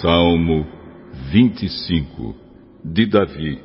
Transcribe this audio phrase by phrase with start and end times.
[0.00, 0.64] Salmo
[1.32, 2.32] 25
[2.84, 3.58] de Davi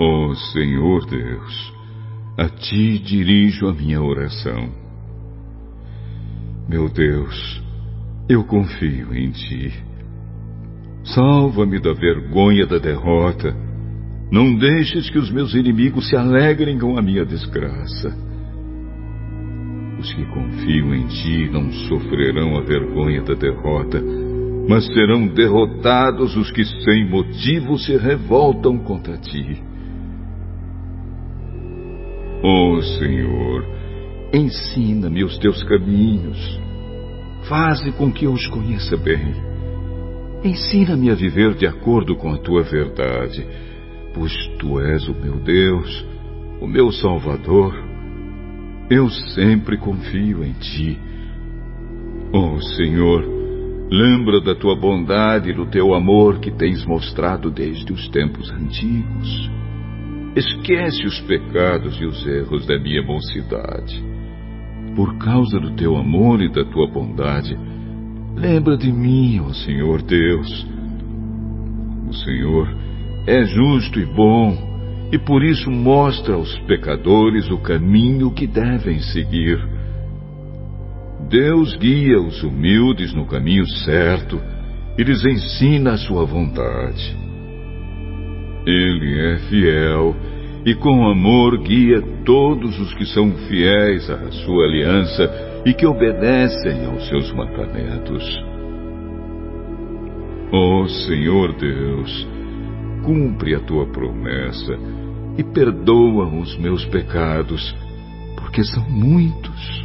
[0.00, 1.72] Ó oh, Senhor Deus,
[2.38, 4.70] a Ti dirijo a minha oração.
[6.66, 7.62] Meu Deus,
[8.26, 9.72] eu confio em Ti.
[11.04, 13.54] Salva-me da vergonha da derrota.
[14.32, 18.33] Não deixes que os meus inimigos se alegrem com a minha desgraça.
[20.04, 24.02] Os que confiam em Ti não sofrerão a vergonha da derrota,
[24.68, 29.62] mas serão derrotados os que sem motivo se revoltam contra Ti.
[32.42, 33.64] Oh, Senhor,
[34.34, 36.60] ensina-me os Teus caminhos
[37.48, 39.34] Faze com que eu os conheça bem.
[40.44, 43.46] Ensina-me a viver de acordo com a tua verdade,
[44.12, 46.06] pois tu és o meu Deus,
[46.60, 47.93] o meu Salvador.
[48.90, 50.98] Eu sempre confio em ti.
[52.32, 53.24] Oh Senhor,
[53.90, 59.50] lembra da tua bondade e do teu amor que tens mostrado desde os tempos antigos.
[60.36, 64.14] Esquece os pecados e os erros da minha mocidade
[64.94, 67.56] por causa do teu amor e da tua bondade,
[68.36, 70.66] lembra de mim, ó Senhor Deus.
[72.08, 72.68] O Senhor
[73.26, 74.73] é justo e bom,
[75.14, 79.64] e por isso mostra aos pecadores o caminho que devem seguir.
[81.30, 84.42] Deus guia os humildes no caminho certo
[84.98, 87.16] e lhes ensina a sua vontade.
[88.66, 90.16] Ele é fiel
[90.66, 96.86] e com amor guia todos os que são fiéis à sua aliança e que obedecem
[96.86, 98.44] aos seus mandamentos.
[100.50, 102.26] Ó oh, Senhor Deus,
[103.04, 104.78] cumpre a tua promessa
[105.36, 107.74] e perdoa os meus pecados,
[108.36, 109.84] porque são muitos.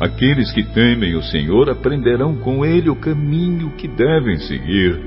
[0.00, 5.00] Aqueles que temem o Senhor aprenderão com ele o caminho que devem seguir.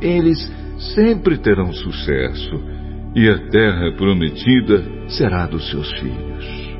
[0.00, 0.52] Eles
[0.94, 2.60] sempre terão sucesso
[3.14, 6.72] e a terra prometida será dos seus filhos.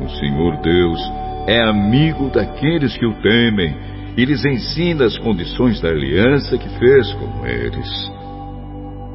[0.00, 1.00] O Senhor Deus
[1.46, 7.12] é amigo daqueles que o temem e lhes ensina as condições da aliança que fez
[7.14, 8.12] com eles.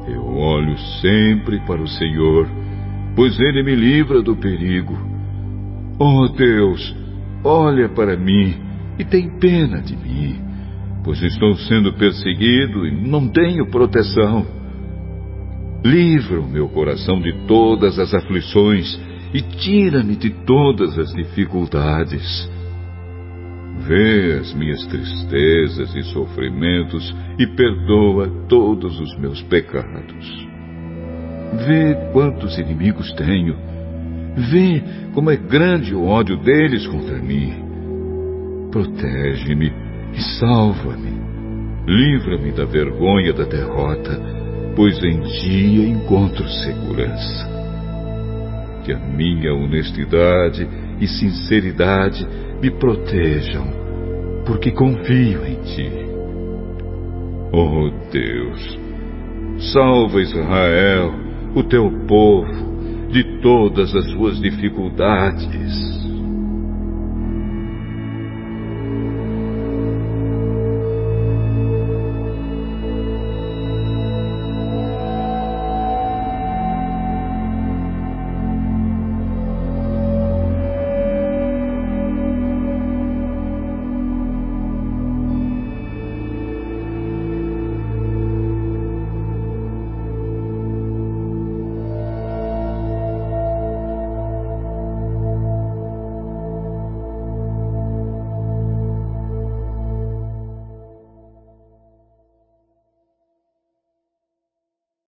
[0.06, 2.48] Eu olho sempre para o Senhor,
[3.14, 4.96] pois ele me livra do perigo.
[5.98, 6.94] Oh Deus,
[7.44, 8.54] olha para mim
[8.98, 10.40] e tem pena de mim,
[11.04, 14.46] pois estou sendo perseguido e não tenho proteção.
[15.84, 18.98] Livra o meu coração de todas as aflições
[19.32, 22.50] e tira-me de todas as dificuldades.
[23.86, 30.48] Vê as minhas tristezas e sofrimentos e perdoa todos os meus pecados.
[31.66, 33.56] Vê quantos inimigos tenho.
[34.50, 34.82] Vê
[35.12, 37.52] como é grande o ódio deles contra mim.
[38.70, 39.72] Protege-me
[40.14, 41.20] e salva-me.
[41.86, 44.40] Livra-me da vergonha da derrota
[44.80, 47.48] pois em ti encontro segurança.
[48.84, 50.66] Que a minha honestidade
[51.00, 52.26] e sinceridade
[52.60, 53.66] me protejam,
[54.46, 55.90] porque confio em ti.
[57.52, 58.78] Oh Deus,
[59.72, 61.12] salva Israel,
[61.54, 65.99] o teu povo, de todas as suas dificuldades.